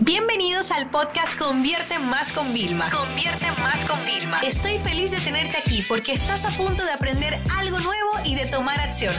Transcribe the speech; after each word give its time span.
Bienvenidos 0.00 0.72
al 0.72 0.90
podcast 0.90 1.38
Convierte 1.38 1.98
Más 1.98 2.30
con 2.30 2.52
Vilma. 2.52 2.90
Convierte 2.90 3.46
Más 3.62 3.82
con 3.86 3.98
Vilma. 4.04 4.40
Estoy 4.40 4.76
feliz 4.78 5.10
de 5.12 5.16
tenerte 5.18 5.56
aquí 5.56 5.82
porque 5.88 6.12
estás 6.12 6.44
a 6.44 6.50
punto 6.50 6.84
de 6.84 6.92
aprender 6.92 7.40
algo 7.56 7.78
nuevo 7.78 8.10
y 8.24 8.34
de 8.34 8.44
tomar 8.44 8.78
acción. 8.78 9.14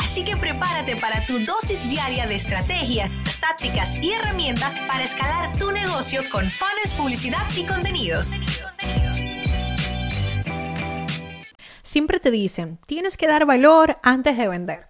Así 0.00 0.24
que 0.24 0.36
prepárate 0.36 0.94
para 0.96 1.26
tu 1.26 1.40
dosis 1.40 1.88
diaria 1.88 2.26
de 2.26 2.36
estrategias, 2.36 3.10
tácticas 3.40 3.96
y 4.00 4.12
herramientas 4.12 4.70
para 4.86 5.02
escalar 5.02 5.56
tu 5.58 5.72
negocio 5.72 6.20
con 6.30 6.48
fans, 6.52 6.94
publicidad 6.96 7.44
y 7.56 7.64
contenidos. 7.64 8.30
Siempre 11.82 12.20
te 12.20 12.30
dicen, 12.30 12.78
tienes 12.86 13.16
que 13.16 13.26
dar 13.26 13.44
valor 13.44 13.98
antes 14.04 14.38
de 14.38 14.46
vender. 14.46 14.86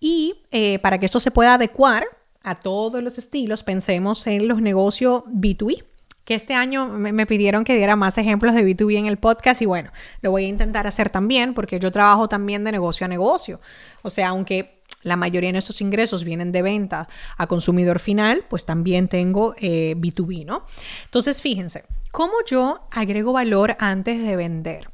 Y 0.00 0.44
eh, 0.50 0.78
para 0.80 0.98
que 0.98 1.06
esto 1.06 1.18
se 1.18 1.30
pueda 1.30 1.54
adecuar 1.54 2.06
a 2.46 2.60
todos 2.60 3.02
los 3.02 3.18
estilos, 3.18 3.64
pensemos 3.64 4.26
en 4.28 4.46
los 4.46 4.62
negocios 4.62 5.24
B2B 5.24 5.84
que 6.24 6.34
este 6.34 6.54
año 6.54 6.88
me, 6.88 7.26
pidieron 7.26 7.64
que 7.64 7.76
diera 7.76 7.94
más 7.94 8.18
ejemplos 8.18 8.54
de 8.54 8.64
B2B 8.64 8.96
en 8.98 9.06
el 9.06 9.16
podcast 9.16 9.62
y 9.62 9.66
bueno, 9.66 9.90
lo 10.22 10.30
voy 10.30 10.44
a 10.44 10.48
intentar 10.48 10.86
hacer 10.86 11.10
también 11.10 11.54
porque 11.54 11.78
yo 11.78 11.92
trabajo 11.92 12.28
también 12.28 12.64
de 12.64 12.72
negocio 12.72 13.04
a 13.04 13.08
negocio. 13.08 13.60
O 14.02 14.10
sea, 14.10 14.28
aunque 14.28 14.82
la 15.02 15.16
mayoría 15.16 15.48
de 15.48 15.52
nuestros 15.52 15.80
ingresos 15.80 16.24
vienen 16.24 16.50
de 16.50 16.62
venta 16.62 17.08
a 17.36 17.46
consumidor 17.46 18.00
final, 18.00 18.44
pues 18.48 18.64
también 18.64 19.06
tengo 19.06 19.54
B2B, 19.54 20.40
eh, 20.40 20.44
¿no? 20.44 20.66
Entonces, 21.04 21.42
fíjense, 21.42 21.84
¿cómo 22.10 22.32
yo 22.44 22.88
agrego 22.90 23.32
valor 23.32 23.76
antes 23.78 24.20
de 24.20 24.34
vender? 24.34 24.90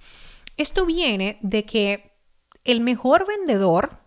Esto 0.59 0.85
viene 0.85 1.39
de 1.41 1.65
que 1.65 2.13
el 2.65 2.83
mejor 2.83 3.27
vendedor 3.27 4.02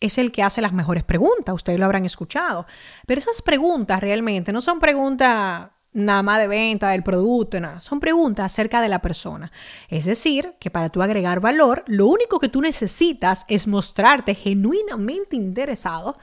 es 0.00 0.18
el 0.18 0.32
que 0.32 0.42
hace 0.42 0.60
las 0.60 0.72
mejores 0.72 1.04
preguntas, 1.04 1.54
ustedes 1.54 1.78
lo 1.78 1.84
habrán 1.84 2.04
escuchado. 2.04 2.66
Pero 3.06 3.20
esas 3.20 3.42
preguntas 3.42 4.00
realmente 4.00 4.52
no 4.52 4.60
son 4.60 4.78
preguntas 4.78 5.70
nada 5.92 6.22
más 6.22 6.38
de 6.38 6.48
venta 6.48 6.90
del 6.90 7.02
producto, 7.02 7.58
nada. 7.60 7.80
Son 7.80 8.00
preguntas 8.00 8.46
acerca 8.46 8.80
de 8.80 8.88
la 8.88 9.00
persona. 9.00 9.50
Es 9.88 10.04
decir, 10.04 10.54
que 10.60 10.70
para 10.70 10.90
tú 10.90 11.02
agregar 11.02 11.40
valor, 11.40 11.84
lo 11.86 12.06
único 12.06 12.38
que 12.38 12.48
tú 12.48 12.60
necesitas 12.60 13.44
es 13.48 13.66
mostrarte 13.66 14.34
genuinamente 14.34 15.36
interesado 15.36 16.18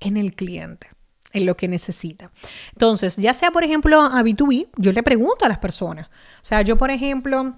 en 0.00 0.16
el 0.16 0.34
cliente, 0.34 0.90
en 1.32 1.46
lo 1.46 1.56
que 1.56 1.68
necesita. 1.68 2.30
Entonces, 2.72 3.16
ya 3.16 3.34
sea 3.34 3.50
por 3.50 3.64
ejemplo 3.64 4.00
a 4.00 4.22
B2B, 4.22 4.68
yo 4.76 4.92
le 4.92 5.02
pregunto 5.02 5.44
a 5.44 5.48
las 5.48 5.58
personas. 5.58 6.08
O 6.08 6.44
sea, 6.44 6.62
yo 6.62 6.76
por 6.76 6.90
ejemplo 6.90 7.56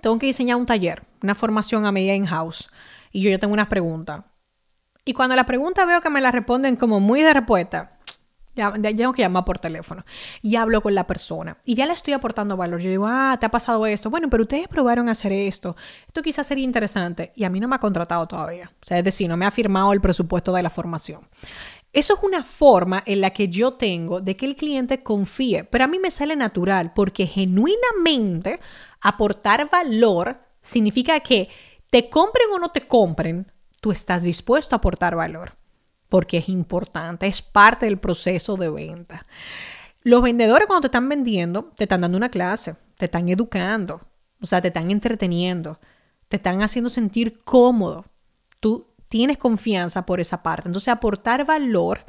tengo 0.00 0.18
que 0.18 0.26
diseñar 0.26 0.56
un 0.56 0.66
taller, 0.66 1.02
una 1.22 1.34
formación 1.34 1.84
a 1.84 1.92
medida 1.92 2.14
in-house, 2.14 2.70
y 3.12 3.22
yo 3.22 3.30
ya 3.30 3.38
tengo 3.38 3.52
unas 3.52 3.68
preguntas. 3.68 4.22
Y 5.04 5.14
cuando 5.14 5.34
la 5.34 5.44
pregunta 5.44 5.84
veo 5.84 6.00
que 6.00 6.10
me 6.10 6.20
la 6.20 6.30
responden 6.30 6.76
como 6.76 7.00
muy 7.00 7.22
de 7.22 7.34
respuesta, 7.34 7.98
ya, 8.54 8.70
tengo 8.72 9.12
que 9.12 9.22
llamar 9.22 9.44
por 9.44 9.58
teléfono 9.58 10.04
y 10.42 10.56
hablo 10.56 10.82
con 10.82 10.94
la 10.94 11.06
persona 11.06 11.56
y 11.64 11.74
ya 11.74 11.86
le 11.86 11.94
estoy 11.94 12.12
aportando 12.12 12.56
valor. 12.56 12.80
Yo 12.80 12.90
digo, 12.90 13.06
ah, 13.08 13.36
te 13.40 13.46
ha 13.46 13.50
pasado 13.50 13.86
esto. 13.86 14.10
Bueno, 14.10 14.28
pero 14.28 14.42
ustedes 14.42 14.68
probaron 14.68 15.08
hacer 15.08 15.32
esto. 15.32 15.74
Esto 16.06 16.22
quizás 16.22 16.46
sería 16.46 16.64
interesante 16.64 17.32
y 17.34 17.44
a 17.44 17.50
mí 17.50 17.60
no 17.60 17.68
me 17.68 17.76
ha 17.76 17.80
contratado 17.80 18.26
todavía. 18.26 18.70
O 18.82 18.84
sea, 18.84 18.98
es 18.98 19.04
decir, 19.04 19.28
no 19.28 19.36
me 19.36 19.46
ha 19.46 19.50
firmado 19.50 19.92
el 19.92 20.00
presupuesto 20.00 20.52
de 20.52 20.62
la 20.62 20.70
formación. 20.70 21.28
Eso 21.92 22.14
es 22.14 22.22
una 22.22 22.42
forma 22.42 23.02
en 23.04 23.20
la 23.20 23.30
que 23.30 23.48
yo 23.48 23.74
tengo 23.74 24.20
de 24.20 24.36
que 24.36 24.46
el 24.46 24.56
cliente 24.56 25.02
confíe, 25.02 25.64
pero 25.64 25.84
a 25.84 25.88
mí 25.88 25.98
me 25.98 26.10
sale 26.10 26.36
natural 26.36 26.92
porque 26.94 27.26
genuinamente 27.26 28.60
aportar 29.00 29.68
valor 29.70 30.38
significa 30.60 31.20
que 31.20 31.48
te 31.90 32.08
compren 32.08 32.46
o 32.54 32.58
no 32.58 32.70
te 32.70 32.86
compren, 32.86 33.51
tú 33.82 33.90
estás 33.90 34.22
dispuesto 34.22 34.76
a 34.76 34.78
aportar 34.78 35.16
valor, 35.16 35.56
porque 36.08 36.38
es 36.38 36.48
importante, 36.48 37.26
es 37.26 37.42
parte 37.42 37.86
del 37.86 37.98
proceso 37.98 38.56
de 38.56 38.70
venta. 38.70 39.26
Los 40.04 40.22
vendedores 40.22 40.68
cuando 40.68 40.82
te 40.82 40.86
están 40.86 41.08
vendiendo, 41.08 41.72
te 41.76 41.84
están 41.84 42.00
dando 42.00 42.16
una 42.16 42.28
clase, 42.28 42.76
te 42.96 43.06
están 43.06 43.28
educando, 43.28 44.00
o 44.40 44.46
sea, 44.46 44.60
te 44.60 44.68
están 44.68 44.92
entreteniendo, 44.92 45.80
te 46.28 46.36
están 46.36 46.62
haciendo 46.62 46.90
sentir 46.90 47.42
cómodo. 47.44 48.04
Tú 48.60 48.86
tienes 49.08 49.36
confianza 49.36 50.06
por 50.06 50.20
esa 50.20 50.44
parte. 50.44 50.68
Entonces, 50.68 50.88
aportar 50.88 51.44
valor 51.44 52.04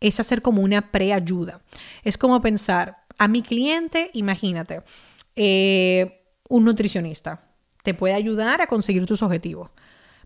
es 0.00 0.18
hacer 0.18 0.42
como 0.42 0.62
una 0.62 0.90
preayuda. 0.90 1.60
Es 2.02 2.18
como 2.18 2.40
pensar, 2.40 3.04
a 3.18 3.28
mi 3.28 3.42
cliente, 3.42 4.10
imagínate, 4.14 4.82
eh, 5.36 6.24
un 6.48 6.64
nutricionista 6.64 7.44
te 7.84 7.94
puede 7.94 8.14
ayudar 8.14 8.60
a 8.62 8.66
conseguir 8.66 9.06
tus 9.06 9.22
objetivos. 9.22 9.70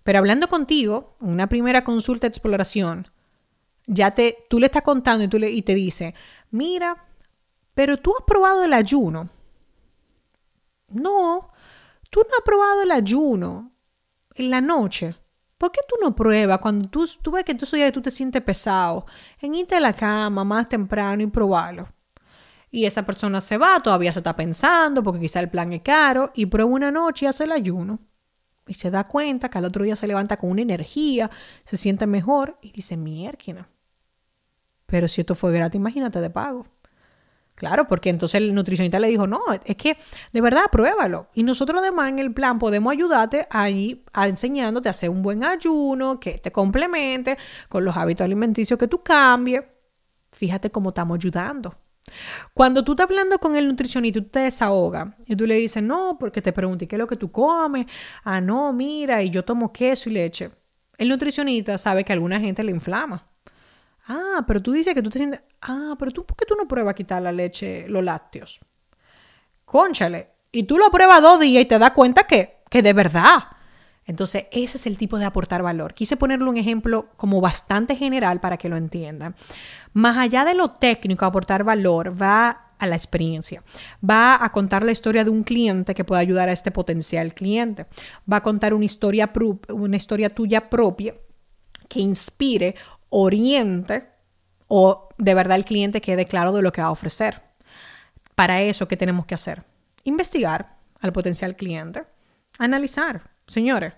Pero 0.08 0.20
hablando 0.20 0.48
contigo, 0.48 1.19
una 1.20 1.50
primera 1.50 1.84
consulta 1.84 2.22
de 2.22 2.28
exploración, 2.28 3.08
ya 3.86 4.12
te, 4.12 4.46
tú 4.48 4.58
le 4.58 4.64
estás 4.64 4.80
contando 4.80 5.22
y, 5.22 5.28
tú 5.28 5.38
le, 5.38 5.50
y 5.50 5.60
te 5.60 5.74
dice, 5.74 6.14
mira, 6.50 7.04
pero 7.74 7.98
tú 7.98 8.14
has 8.19 8.24
probado 8.24 8.64
el 8.64 8.72
ayuno. 8.72 9.28
No, 10.88 11.50
tú 12.08 12.20
no 12.20 12.36
has 12.38 12.42
probado 12.42 12.80
el 12.84 12.91
ayuno 12.91 13.70
en 14.34 14.48
la 14.48 14.62
noche. 14.62 15.14
¿Por 15.58 15.72
qué 15.72 15.80
tú 15.86 15.96
no 16.00 16.12
pruebas 16.12 16.58
cuando 16.60 16.88
tú, 16.88 17.06
tú 17.20 17.30
ves 17.30 17.44
que 17.44 17.54
tú, 17.54 17.66
tú 17.92 18.00
te 18.00 18.10
sientes 18.10 18.40
pesado 18.40 19.04
en 19.42 19.56
irte 19.56 19.76
a 19.76 19.80
la 19.80 19.92
cama 19.92 20.42
más 20.42 20.70
temprano 20.70 21.22
y 21.22 21.26
probarlo? 21.26 21.86
Y 22.70 22.86
esa 22.86 23.04
persona 23.04 23.42
se 23.42 23.58
va, 23.58 23.78
todavía 23.80 24.14
se 24.14 24.20
está 24.20 24.34
pensando 24.34 25.02
porque 25.02 25.20
quizá 25.20 25.40
el 25.40 25.50
plan 25.50 25.70
es 25.75 25.82
caro 25.82 26.32
y 26.34 26.46
prueba 26.46 26.70
una 26.70 26.90
noche 26.90 27.26
y 27.26 27.28
hace 27.28 27.44
el 27.44 27.52
ayuno 27.52 27.98
y 28.68 28.74
se 28.74 28.90
da 28.90 29.08
cuenta 29.08 29.48
que 29.48 29.58
al 29.58 29.64
otro 29.64 29.84
día 29.84 29.96
se 29.96 30.06
levanta 30.06 30.36
con 30.36 30.50
una 30.50 30.62
energía, 30.62 31.30
se 31.64 31.76
siente 31.76 32.06
mejor 32.06 32.58
y 32.62 32.70
dice, 32.70 32.96
mierda. 32.96 33.68
Pero 34.86 35.08
si 35.08 35.20
esto 35.20 35.34
fue 35.34 35.52
gratis, 35.52 35.78
imagínate 35.78 36.20
de 36.20 36.30
pago. 36.30 36.66
Claro, 37.54 37.88
porque 37.88 38.08
entonces 38.08 38.40
el 38.40 38.54
nutricionista 38.54 39.00
le 39.00 39.08
dijo, 39.08 39.26
no, 39.26 39.40
es 39.64 39.76
que 39.76 39.96
de 40.32 40.40
verdad 40.40 40.62
pruébalo. 40.70 41.26
Y 41.34 41.42
nosotros 41.42 41.82
además 41.82 42.08
en 42.08 42.20
el 42.20 42.32
plan 42.32 42.60
podemos 42.60 42.92
ayudarte 42.92 43.48
ahí 43.50 44.04
a 44.12 44.28
enseñándote 44.28 44.88
a 44.88 44.90
hacer 44.90 45.10
un 45.10 45.22
buen 45.22 45.42
ayuno, 45.42 46.20
que 46.20 46.38
te 46.38 46.52
complemente 46.52 47.36
con 47.68 47.84
los 47.84 47.96
hábitos 47.96 48.24
alimenticios 48.24 48.78
que 48.78 48.86
tú 48.86 49.02
cambies. 49.02 49.64
Fíjate 50.30 50.70
cómo 50.70 50.90
estamos 50.90 51.16
ayudando. 51.16 51.74
Cuando 52.54 52.84
tú 52.84 52.92
estás 52.92 53.04
hablando 53.04 53.38
con 53.38 53.56
el 53.56 53.66
nutricionista 53.66 54.19
y 54.19 54.22
tú 54.22 54.28
te 54.28 54.41
desahogas 54.41 55.08
y 55.26 55.36
tú 55.36 55.46
le 55.46 55.54
dices, 55.54 55.82
no, 55.82 56.16
porque 56.19 56.42
te 56.42 56.52
pregunté 56.52 56.86
qué 56.86 56.96
es 56.96 56.98
lo 56.98 57.06
que 57.06 57.16
tú 57.16 57.30
comes, 57.30 57.86
ah, 58.24 58.41
no, 58.41 58.72
mira, 58.72 59.22
y 59.22 59.30
yo 59.30 59.44
tomo 59.44 59.72
queso 59.72 60.08
y 60.08 60.12
leche. 60.12 60.50
El 60.96 61.08
nutricionista 61.08 61.78
sabe 61.78 62.04
que 62.04 62.12
alguna 62.12 62.41
gente 62.41 62.62
le 62.62 62.72
inflama. 62.72 63.26
Ah, 64.08 64.44
pero 64.46 64.62
tú 64.62 64.72
dices 64.72 64.94
que 64.94 65.02
tú 65.02 65.10
te 65.10 65.19
sientes, 65.19 65.41
ah, 65.62 65.94
pero 65.98 66.10
tú, 66.10 66.24
¿por 66.24 66.36
qué 66.36 66.44
tú 66.46 66.54
no 66.56 66.66
pruebas 66.66 66.94
quitar 66.94 67.20
la 67.20 67.30
leche, 67.30 67.86
los 67.88 68.02
lácteos? 68.02 68.60
Conchale. 69.64 70.30
Y 70.50 70.62
tú 70.62 70.78
lo 70.78 70.90
pruebas 70.90 71.20
dos 71.20 71.38
días 71.38 71.62
y 71.62 71.66
te 71.66 71.78
das 71.78 71.90
cuenta 71.90 72.25
que, 72.25 72.62
que 72.70 72.82
de 72.82 72.94
verdad 72.94 73.44
entonces, 74.08 74.46
ese 74.52 74.78
es 74.78 74.86
el 74.86 74.96
tipo 74.96 75.19
de 75.19 75.26
aportar 75.26 75.62
valor. 75.62 75.92
Quise 75.92 76.16
ponerle 76.16 76.48
un 76.48 76.56
ejemplo 76.56 77.10
como 77.19 77.42
bastante 77.42 77.94
general 77.94 78.41
para 78.41 78.56
que 78.56 78.70
lo 78.70 78.78
entiendan. 78.78 79.36
Más 79.92 80.16
allá 80.16 80.46
de 80.46 80.54
lo 80.54 80.70
técnico, 80.70 81.26
aportar 81.26 81.62
valor 81.62 82.20
va 82.20 82.72
a 82.78 82.86
la 82.86 82.96
experiencia. 82.96 83.62
Va 84.08 84.42
a 84.42 84.50
contar 84.50 84.82
la 84.82 84.92
historia 84.92 85.24
de 85.24 85.30
un 85.30 85.42
cliente 85.42 85.94
que 85.94 86.06
pueda 86.06 86.22
ayudar 86.22 86.48
a 86.48 86.52
este 86.52 86.70
potencial 86.70 87.34
cliente. 87.34 87.84
Va 88.30 88.38
a 88.38 88.42
contar 88.42 88.72
una 88.72 88.86
historia, 88.86 89.30
una 89.69 89.96
historia 89.96 90.34
tuya 90.34 90.70
propia 90.70 91.14
que 91.86 92.00
inspire, 92.00 92.76
oriente 93.10 94.08
o 94.69 95.10
de 95.19 95.34
verdad 95.34 95.58
el 95.58 95.66
cliente 95.66 96.00
quede 96.00 96.25
claro 96.25 96.54
de 96.54 96.62
lo 96.62 96.72
que 96.72 96.80
va 96.80 96.88
a 96.88 96.92
ofrecer. 96.92 97.42
Para 98.34 98.62
eso, 98.62 98.88
¿qué 98.88 98.96
tenemos 98.96 99.26
que 99.26 99.34
hacer? 99.34 99.64
Investigar 100.04 100.78
al 100.98 101.12
potencial 101.12 101.56
cliente, 101.56 102.04
analizar 102.58 103.36
Señores, 103.48 103.94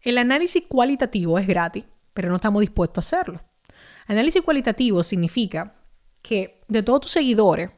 el 0.00 0.16
análisis 0.16 0.64
cualitativo 0.66 1.38
es 1.38 1.46
gratis, 1.46 1.84
pero 2.14 2.30
no 2.30 2.36
estamos 2.36 2.60
dispuestos 2.60 3.04
a 3.04 3.16
hacerlo. 3.16 3.42
Análisis 4.06 4.42
cualitativo 4.42 5.02
significa 5.02 5.74
que 6.22 6.62
de 6.68 6.82
todos 6.82 7.02
tus 7.02 7.10
seguidores, 7.10 7.70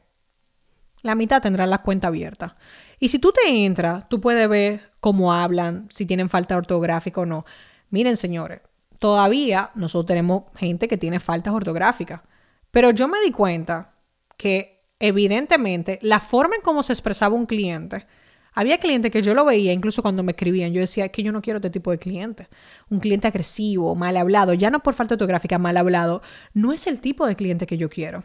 la 1.02 1.14
mitad 1.14 1.42
tendrán 1.42 1.70
la 1.70 1.82
cuenta 1.82 2.08
abierta. 2.08 2.56
Y 2.98 3.08
si 3.08 3.18
tú 3.18 3.32
te 3.32 3.64
entras, 3.64 4.08
tú 4.08 4.20
puedes 4.20 4.48
ver 4.48 4.92
cómo 5.00 5.32
hablan, 5.32 5.86
si 5.90 6.06
tienen 6.06 6.30
falta 6.30 6.56
ortográfica 6.56 7.20
o 7.20 7.26
no. 7.26 7.44
Miren, 7.90 8.16
señores, 8.16 8.60
todavía 8.98 9.70
nosotros 9.74 10.06
tenemos 10.06 10.44
gente 10.56 10.88
que 10.88 10.96
tiene 10.96 11.18
faltas 11.18 11.52
ortográficas. 11.52 12.22
Pero 12.70 12.90
yo 12.90 13.06
me 13.06 13.20
di 13.20 13.30
cuenta 13.30 13.94
que 14.36 14.88
evidentemente 14.98 15.98
la 16.00 16.20
forma 16.20 16.56
en 16.56 16.62
cómo 16.62 16.82
se 16.82 16.92
expresaba 16.92 17.34
un 17.34 17.46
cliente 17.46 18.06
había 18.54 18.78
clientes 18.78 19.10
que 19.12 19.22
yo 19.22 19.34
lo 19.34 19.44
veía, 19.44 19.72
incluso 19.72 20.02
cuando 20.02 20.22
me 20.22 20.32
escribían, 20.32 20.72
yo 20.72 20.80
decía 20.80 21.08
que 21.08 21.22
yo 21.22 21.32
no 21.32 21.42
quiero 21.42 21.58
este 21.58 21.70
tipo 21.70 21.90
de 21.90 21.98
cliente. 21.98 22.48
Un 22.88 23.00
cliente 23.00 23.28
agresivo, 23.28 23.94
mal 23.94 24.16
hablado, 24.16 24.54
ya 24.54 24.70
no 24.70 24.80
por 24.80 24.94
falta 24.94 25.14
ortográfica, 25.14 25.58
mal 25.58 25.76
hablado, 25.76 26.22
no 26.52 26.72
es 26.72 26.86
el 26.86 27.00
tipo 27.00 27.26
de 27.26 27.36
cliente 27.36 27.66
que 27.66 27.76
yo 27.76 27.90
quiero. 27.90 28.24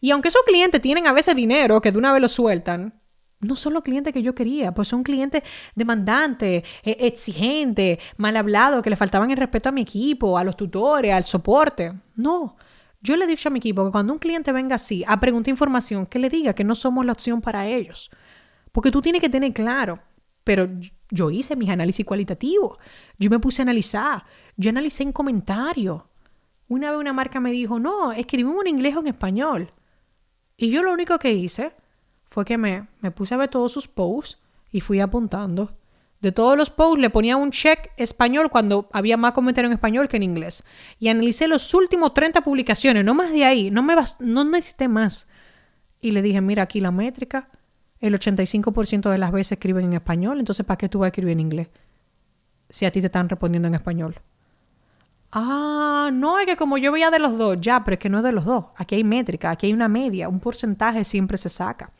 Y 0.00 0.10
aunque 0.10 0.28
esos 0.28 0.42
clientes 0.42 0.80
tienen 0.80 1.06
a 1.06 1.12
veces 1.12 1.36
dinero 1.36 1.80
que 1.80 1.92
de 1.92 1.98
una 1.98 2.12
vez 2.12 2.20
lo 2.22 2.28
sueltan, 2.28 3.00
no 3.40 3.56
son 3.56 3.72
los 3.72 3.82
clientes 3.82 4.12
que 4.12 4.22
yo 4.22 4.34
quería, 4.34 4.72
pues 4.72 4.88
son 4.88 5.02
clientes 5.02 5.42
demandantes, 5.74 6.62
e-, 6.82 6.96
exigentes, 7.00 7.98
mal 8.16 8.36
hablados, 8.36 8.82
que 8.82 8.90
le 8.90 8.96
faltaban 8.96 9.30
el 9.30 9.36
respeto 9.36 9.68
a 9.68 9.72
mi 9.72 9.82
equipo, 9.82 10.36
a 10.36 10.44
los 10.44 10.56
tutores, 10.56 11.12
al 11.12 11.24
soporte. 11.24 11.92
No, 12.16 12.56
Yo 13.02 13.16
le 13.16 13.24
he 13.24 13.28
dicho 13.28 13.48
a 13.48 13.52
mi 13.52 13.58
equipo 13.58 13.84
que 13.84 13.92
cuando 13.92 14.12
un 14.12 14.18
cliente 14.18 14.52
venga 14.52 14.74
así 14.74 15.04
a 15.06 15.18
preguntar 15.20 15.50
información, 15.50 16.06
que 16.06 16.18
le 16.18 16.28
diga 16.28 16.52
que 16.54 16.64
no 16.64 16.74
somos 16.74 17.06
la 17.06 17.12
opción 17.12 17.40
para 17.40 17.66
ellos. 17.66 18.10
Porque 18.72 18.90
tú 18.90 19.00
tienes 19.00 19.20
que 19.20 19.28
tener 19.28 19.52
claro, 19.52 19.98
pero 20.44 20.68
yo 21.10 21.30
hice 21.30 21.56
mis 21.56 21.68
análisis 21.68 22.06
cualitativos, 22.06 22.78
yo 23.18 23.30
me 23.30 23.38
puse 23.38 23.62
a 23.62 23.64
analizar, 23.64 24.22
yo 24.56 24.70
analicé 24.70 25.02
en 25.02 25.12
comentarios. 25.12 26.02
Una 26.68 26.90
vez 26.90 27.00
una 27.00 27.12
marca 27.12 27.40
me 27.40 27.50
dijo, 27.50 27.78
no, 27.78 28.12
escribimos 28.12 28.62
en 28.62 28.76
inglés 28.76 28.96
o 28.96 29.00
en 29.00 29.08
español. 29.08 29.72
Y 30.56 30.70
yo 30.70 30.82
lo 30.82 30.92
único 30.92 31.18
que 31.18 31.32
hice 31.32 31.72
fue 32.24 32.44
que 32.44 32.58
me, 32.58 32.86
me 33.00 33.10
puse 33.10 33.34
a 33.34 33.38
ver 33.38 33.48
todos 33.48 33.72
sus 33.72 33.88
posts 33.88 34.38
y 34.70 34.80
fui 34.80 35.00
apuntando. 35.00 35.72
De 36.20 36.32
todos 36.32 36.56
los 36.56 36.68
posts 36.68 37.00
le 37.00 37.08
ponía 37.08 37.36
un 37.36 37.50
check 37.50 37.90
español 37.96 38.50
cuando 38.50 38.88
había 38.92 39.16
más 39.16 39.32
comentarios 39.32 39.70
en 39.70 39.74
español 39.74 40.06
que 40.06 40.18
en 40.18 40.22
inglés. 40.22 40.62
Y 40.98 41.08
analicé 41.08 41.48
los 41.48 41.72
últimos 41.72 42.12
30 42.12 42.42
publicaciones, 42.42 43.04
no 43.04 43.14
más 43.14 43.32
de 43.32 43.44
ahí, 43.44 43.70
no, 43.70 43.82
me 43.82 43.94
no 44.20 44.44
necesité 44.44 44.86
más. 44.86 45.26
Y 46.00 46.10
le 46.10 46.20
dije, 46.20 46.40
mira 46.40 46.64
aquí 46.64 46.80
la 46.80 46.90
métrica, 46.90 47.48
el 48.00 48.18
85% 48.18 49.10
de 49.10 49.18
las 49.18 49.32
veces 49.32 49.52
escriben 49.52 49.84
en 49.86 49.92
español, 49.94 50.38
entonces 50.38 50.64
¿para 50.64 50.78
qué 50.78 50.88
tú 50.88 51.00
vas 51.00 51.06
a 51.06 51.08
escribir 51.08 51.32
en 51.32 51.40
inglés? 51.40 51.68
Si 52.68 52.86
a 52.86 52.90
ti 52.90 53.00
te 53.00 53.06
están 53.06 53.28
respondiendo 53.28 53.68
en 53.68 53.74
español. 53.74 54.16
Ah, 55.32 56.10
no, 56.12 56.38
es 56.38 56.46
que 56.46 56.56
como 56.56 56.78
yo 56.78 56.90
veía 56.90 57.10
de 57.10 57.18
los 57.18 57.36
dos, 57.38 57.58
ya, 57.60 57.84
pero 57.84 57.94
es 57.94 58.00
que 58.00 58.08
no 58.08 58.18
es 58.18 58.24
de 58.24 58.32
los 58.32 58.44
dos. 58.44 58.66
Aquí 58.76 58.96
hay 58.96 59.04
métrica, 59.04 59.50
aquí 59.50 59.66
hay 59.66 59.72
una 59.72 59.88
media, 59.88 60.28
un 60.28 60.40
porcentaje 60.40 61.04
siempre 61.04 61.36
se 61.36 61.48
saca. 61.48 61.92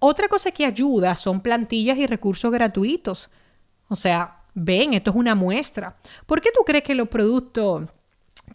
Otra 0.00 0.28
cosa 0.28 0.50
que 0.50 0.64
ayuda 0.64 1.14
son 1.16 1.40
plantillas 1.40 1.98
y 1.98 2.06
recursos 2.06 2.50
gratuitos. 2.50 3.30
O 3.88 3.96
sea, 3.96 4.42
ven, 4.54 4.94
esto 4.94 5.10
es 5.10 5.16
una 5.16 5.34
muestra. 5.34 5.96
¿Por 6.26 6.40
qué 6.40 6.50
tú 6.54 6.64
crees 6.64 6.84
que 6.84 6.94
los 6.94 7.08
productos 7.08 7.88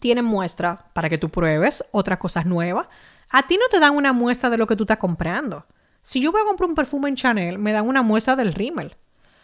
tienen 0.00 0.24
muestra? 0.24 0.86
Para 0.92 1.08
que 1.08 1.18
tú 1.18 1.28
pruebes 1.28 1.84
otras 1.92 2.18
cosas 2.18 2.46
nuevas. 2.46 2.88
A 3.30 3.46
ti 3.46 3.56
no 3.56 3.68
te 3.70 3.80
dan 3.80 3.94
una 3.94 4.12
muestra 4.12 4.50
de 4.50 4.58
lo 4.58 4.66
que 4.66 4.76
tú 4.76 4.84
estás 4.84 4.98
comprando. 4.98 5.66
Si 6.04 6.20
yo 6.20 6.30
voy 6.30 6.42
a 6.42 6.44
comprar 6.44 6.68
un 6.68 6.76
perfume 6.76 7.08
en 7.08 7.16
Chanel, 7.16 7.58
me 7.58 7.72
dan 7.72 7.88
una 7.88 8.02
muestra 8.02 8.36
del 8.36 8.52
rímel. 8.52 8.94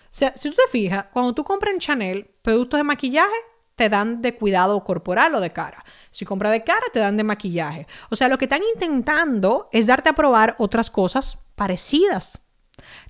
O 0.05 0.13
sea, 0.13 0.33
si 0.37 0.51
tú 0.51 0.57
te 0.57 0.71
fijas, 0.71 1.07
cuando 1.13 1.35
tú 1.35 1.43
compras 1.43 1.73
en 1.73 1.81
Chanel 1.81 2.31
productos 2.43 2.79
de 2.79 2.85
maquillaje, 2.85 3.35
te 3.77 3.89
dan 3.89 4.21
de 4.21 4.37
cuidado 4.37 4.85
corporal 4.85 5.35
o 5.35 5.41
de 5.41 5.55
cara. 5.55 5.83
Si 6.11 6.27
compras 6.27 6.53
de 6.53 6.63
cara, 6.63 6.85
te 6.93 7.01
dan 7.01 7.17
de 7.17 7.25
maquillaje. 7.25 7.87
O 8.11 8.17
sea, 8.17 8.29
lo 8.29 8.37
que 8.37 8.45
están 8.45 8.61
intentando 8.75 9.71
es 9.73 9.87
darte 9.87 10.11
a 10.11 10.15
probar 10.15 10.55
otras 10.59 10.91
cosas 10.91 11.39
parecidas. 11.55 12.41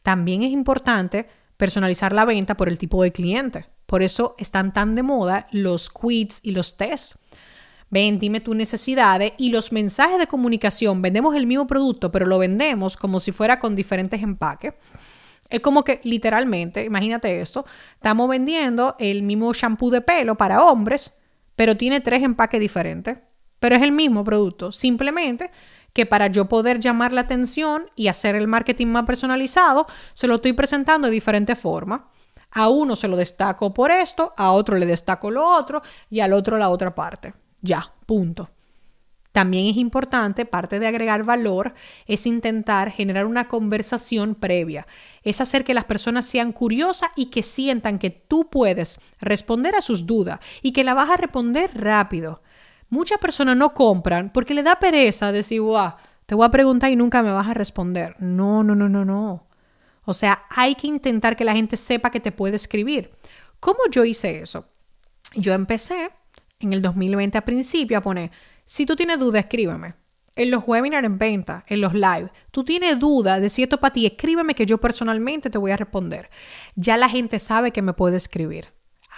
También 0.04 0.44
es 0.44 0.52
importante 0.52 1.28
personalizar 1.56 2.12
la 2.12 2.24
venta 2.24 2.56
por 2.56 2.68
el 2.68 2.78
tipo 2.78 3.02
de 3.02 3.10
cliente. 3.10 3.66
Por 3.86 4.04
eso 4.04 4.36
están 4.38 4.72
tan 4.72 4.94
de 4.94 5.02
moda 5.02 5.48
los 5.50 5.90
quiz 5.90 6.38
y 6.44 6.52
los 6.52 6.76
tests. 6.76 7.18
Ven, 7.90 8.20
dime 8.20 8.40
tus 8.40 8.54
necesidades 8.54 9.32
y 9.36 9.50
los 9.50 9.72
mensajes 9.72 10.18
de 10.18 10.28
comunicación. 10.28 11.02
Vendemos 11.02 11.34
el 11.34 11.46
mismo 11.46 11.66
producto, 11.66 12.12
pero 12.12 12.24
lo 12.24 12.38
vendemos 12.38 12.96
como 12.96 13.18
si 13.18 13.32
fuera 13.32 13.58
con 13.58 13.74
diferentes 13.74 14.22
empaques. 14.22 14.74
Es 15.48 15.60
como 15.60 15.82
que 15.82 16.00
literalmente, 16.04 16.84
imagínate 16.84 17.40
esto, 17.40 17.66
estamos 17.94 18.28
vendiendo 18.28 18.94
el 19.00 19.24
mismo 19.24 19.52
shampoo 19.52 19.90
de 19.90 20.00
pelo 20.00 20.36
para 20.36 20.62
hombres, 20.62 21.12
pero 21.56 21.76
tiene 21.76 22.00
tres 22.00 22.22
empaques 22.22 22.60
diferentes. 22.60 23.18
Pero 23.58 23.74
es 23.74 23.82
el 23.82 23.90
mismo 23.90 24.22
producto, 24.22 24.70
simplemente 24.70 25.50
que 25.92 26.06
para 26.06 26.28
yo 26.28 26.48
poder 26.48 26.78
llamar 26.78 27.12
la 27.12 27.22
atención 27.22 27.90
y 27.96 28.06
hacer 28.06 28.36
el 28.36 28.46
marketing 28.46 28.86
más 28.86 29.04
personalizado, 29.04 29.88
se 30.14 30.28
lo 30.28 30.36
estoy 30.36 30.52
presentando 30.52 31.08
de 31.08 31.12
diferente 31.12 31.56
forma. 31.56 32.08
A 32.52 32.68
uno 32.68 32.94
se 32.94 33.08
lo 33.08 33.16
destaco 33.16 33.74
por 33.74 33.90
esto, 33.90 34.32
a 34.36 34.52
otro 34.52 34.76
le 34.76 34.86
destaco 34.86 35.32
lo 35.32 35.44
otro 35.44 35.82
y 36.08 36.20
al 36.20 36.32
otro 36.32 36.58
la 36.58 36.68
otra 36.68 36.94
parte. 36.94 37.34
Ya, 37.62 37.92
punto. 38.06 38.50
También 39.32 39.66
es 39.66 39.76
importante, 39.76 40.44
parte 40.44 40.80
de 40.80 40.88
agregar 40.88 41.22
valor, 41.22 41.74
es 42.06 42.26
intentar 42.26 42.90
generar 42.90 43.26
una 43.26 43.46
conversación 43.46 44.34
previa. 44.34 44.88
Es 45.22 45.40
hacer 45.40 45.62
que 45.64 45.74
las 45.74 45.84
personas 45.84 46.26
sean 46.26 46.52
curiosas 46.52 47.10
y 47.14 47.26
que 47.26 47.44
sientan 47.44 48.00
que 48.00 48.10
tú 48.10 48.50
puedes 48.50 49.00
responder 49.20 49.76
a 49.76 49.82
sus 49.82 50.04
dudas 50.04 50.40
y 50.62 50.72
que 50.72 50.82
la 50.82 50.94
vas 50.94 51.10
a 51.10 51.16
responder 51.16 51.70
rápido. 51.74 52.42
Muchas 52.88 53.18
personas 53.18 53.56
no 53.56 53.72
compran 53.72 54.32
porque 54.32 54.54
le 54.54 54.64
da 54.64 54.80
pereza 54.80 55.30
decir, 55.30 55.60
wow, 55.60 55.92
te 56.26 56.34
voy 56.34 56.46
a 56.46 56.50
preguntar 56.50 56.90
y 56.90 56.96
nunca 56.96 57.22
me 57.22 57.30
vas 57.30 57.46
a 57.46 57.54
responder. 57.54 58.16
No, 58.18 58.64
no, 58.64 58.74
no, 58.74 58.88
no, 58.88 59.04
no. 59.04 59.46
O 60.04 60.12
sea, 60.12 60.42
hay 60.50 60.74
que 60.74 60.88
intentar 60.88 61.36
que 61.36 61.44
la 61.44 61.54
gente 61.54 61.76
sepa 61.76 62.10
que 62.10 62.18
te 62.18 62.32
puede 62.32 62.56
escribir. 62.56 63.12
¿Cómo 63.60 63.78
yo 63.92 64.04
hice 64.04 64.40
eso? 64.40 64.66
Yo 65.36 65.52
empecé 65.52 66.10
en 66.60 66.72
el 66.72 66.82
2020 66.82 67.38
a 67.38 67.44
principio 67.44 67.98
a 67.98 68.02
poner, 68.02 68.30
si 68.64 68.86
tú 68.86 68.94
tienes 68.94 69.18
duda, 69.18 69.40
escríbeme. 69.40 69.94
En 70.36 70.50
los 70.50 70.62
webinars 70.66 71.04
en 71.04 71.18
venta, 71.18 71.64
en 71.66 71.80
los 71.80 71.92
live, 71.92 72.30
tú 72.50 72.62
tienes 72.62 72.98
duda 72.98 73.40
de 73.40 73.48
si 73.48 73.62
esto 73.62 73.78
para 73.78 73.92
ti, 73.92 74.06
escríbeme 74.06 74.54
que 74.54 74.64
yo 74.64 74.78
personalmente 74.78 75.50
te 75.50 75.58
voy 75.58 75.72
a 75.72 75.76
responder. 75.76 76.30
Ya 76.76 76.96
la 76.96 77.08
gente 77.08 77.38
sabe 77.38 77.72
que 77.72 77.82
me 77.82 77.94
puede 77.94 78.16
escribir. 78.16 78.68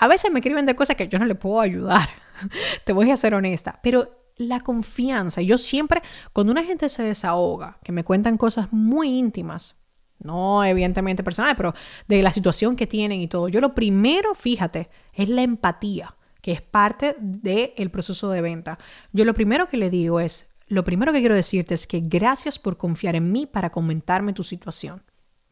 A 0.00 0.08
veces 0.08 0.32
me 0.32 0.40
escriben 0.40 0.64
de 0.64 0.74
cosas 0.74 0.96
que 0.96 1.08
yo 1.08 1.18
no 1.18 1.26
le 1.26 1.34
puedo 1.34 1.60
ayudar. 1.60 2.08
te 2.84 2.92
voy 2.92 3.10
a 3.10 3.16
ser 3.16 3.34
honesta. 3.34 3.78
Pero 3.82 4.26
la 4.36 4.60
confianza, 4.60 5.42
yo 5.42 5.58
siempre, 5.58 6.00
cuando 6.32 6.50
una 6.50 6.64
gente 6.64 6.88
se 6.88 7.02
desahoga, 7.02 7.78
que 7.84 7.92
me 7.92 8.04
cuentan 8.04 8.38
cosas 8.38 8.72
muy 8.72 9.08
íntimas, 9.08 9.84
no 10.18 10.64
evidentemente 10.64 11.22
personales, 11.22 11.56
pero 11.56 11.74
de 12.08 12.22
la 12.22 12.32
situación 12.32 12.74
que 12.74 12.86
tienen 12.86 13.20
y 13.20 13.28
todo, 13.28 13.48
yo 13.48 13.60
lo 13.60 13.74
primero, 13.74 14.34
fíjate, 14.34 14.88
es 15.12 15.28
la 15.28 15.42
empatía 15.42 16.16
que 16.42 16.52
es 16.52 16.60
parte 16.60 17.16
del 17.18 17.90
proceso 17.90 18.28
de 18.30 18.42
venta. 18.42 18.78
Yo 19.12 19.24
lo 19.24 19.32
primero 19.32 19.68
que 19.68 19.78
le 19.78 19.88
digo 19.88 20.20
es, 20.20 20.50
lo 20.66 20.84
primero 20.84 21.12
que 21.12 21.20
quiero 21.20 21.34
decirte 21.34 21.74
es 21.74 21.86
que 21.86 22.00
gracias 22.00 22.58
por 22.58 22.76
confiar 22.76 23.16
en 23.16 23.32
mí 23.32 23.46
para 23.46 23.70
comentarme 23.70 24.32
tu 24.32 24.42
situación. 24.42 25.02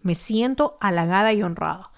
Me 0.02 0.14
siento 0.14 0.76
halagada 0.81 1.32
y 1.32 1.42
honrada. 1.42 1.92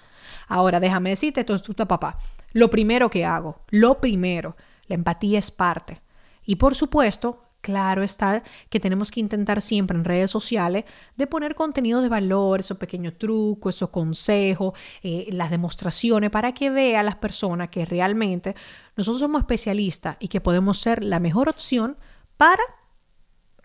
Ahora 0.46 0.78
déjame 0.78 1.10
decirte, 1.10 1.40
esto 1.40 1.54
es 1.54 1.62
tu 1.62 1.74
papá. 1.74 2.18
Lo 2.52 2.68
primero 2.68 3.10
que 3.10 3.24
hago, 3.24 3.60
lo 3.70 4.00
primero, 4.00 4.56
la 4.86 4.94
empatía 4.94 5.38
es 5.38 5.50
parte. 5.50 6.02
Y 6.44 6.56
por 6.56 6.74
supuesto, 6.74 7.42
claro 7.62 8.02
está 8.02 8.42
que 8.68 8.78
tenemos 8.78 9.10
que 9.10 9.20
intentar 9.20 9.62
siempre 9.62 9.96
en 9.96 10.04
redes 10.04 10.30
sociales 10.30 10.84
de 11.16 11.26
poner 11.26 11.54
contenido 11.54 12.02
de 12.02 12.10
valor, 12.10 12.60
esos 12.60 12.76
pequeños 12.76 13.16
trucos, 13.16 13.76
esos 13.76 13.88
consejos, 13.88 14.74
eh, 15.02 15.28
las 15.32 15.50
demostraciones, 15.50 16.30
para 16.30 16.52
que 16.52 16.68
vean 16.68 17.06
las 17.06 17.16
personas 17.16 17.70
que 17.70 17.86
realmente 17.86 18.54
nosotros 18.96 19.20
somos 19.20 19.40
especialistas 19.40 20.16
y 20.20 20.28
que 20.28 20.42
podemos 20.42 20.78
ser 20.78 21.02
la 21.02 21.20
mejor 21.20 21.48
opción 21.48 21.96
para 22.36 22.62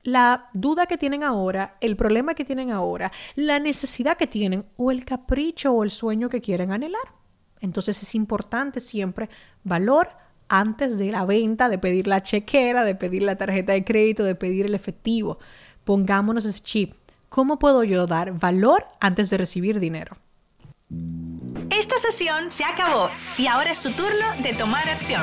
la 0.04 0.50
duda 0.54 0.86
que 0.86 0.98
tienen 0.98 1.24
ahora, 1.24 1.76
el 1.82 1.98
problema 1.98 2.34
que 2.34 2.46
tienen 2.46 2.72
ahora, 2.72 3.12
la 3.36 3.60
necesidad 3.60 4.16
que 4.16 4.26
tienen 4.26 4.66
o 4.78 4.90
el 4.92 5.04
capricho 5.04 5.74
o 5.74 5.84
el 5.84 5.90
sueño 5.90 6.30
que 6.30 6.40
quieren 6.40 6.72
anhelar. 6.72 7.14
Entonces 7.60 8.02
es 8.02 8.16
importante 8.16 8.80
siempre 8.80 9.30
valor, 9.64 10.10
antes 10.50 10.98
de 10.98 11.12
la 11.12 11.26
venta, 11.26 11.70
de 11.70 11.78
pedir 11.78 12.08
la 12.08 12.24
chequera, 12.24 12.84
de 12.84 12.96
pedir 12.96 13.22
la 13.24 13.36
tarjeta 13.36 13.74
de 13.74 13.84
crédito, 13.84 14.24
de 14.24 14.36
pedir 14.36 14.66
el 14.66 14.76
efectivo. 14.76 15.40
Pongámonos 15.84 16.46
ese 16.46 16.62
chip. 16.62 16.94
¿Cómo 17.30 17.60
puedo 17.60 17.84
yo 17.84 18.08
dar 18.08 18.32
valor 18.34 18.86
antes 19.00 19.30
de 19.30 19.38
recibir 19.38 19.80
dinero? 19.80 20.16
Esta 21.70 21.98
sesión 21.98 22.50
se 22.50 22.64
acabó 22.64 23.10
y 23.38 23.48
ahora 23.48 23.72
es 23.72 23.82
tu 23.82 23.92
turno 23.92 24.26
de 24.42 24.54
tomar 24.54 24.88
acción. 24.90 25.22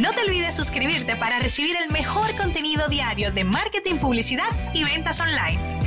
No 0.00 0.12
te 0.12 0.20
olvides 0.22 0.54
suscribirte 0.54 1.16
para 1.16 1.40
recibir 1.40 1.76
el 1.76 1.90
mejor 1.90 2.34
contenido 2.36 2.88
diario 2.88 3.32
de 3.32 3.44
marketing, 3.44 3.96
publicidad 3.96 4.48
y 4.72 4.84
ventas 4.84 5.20
online. 5.20 5.81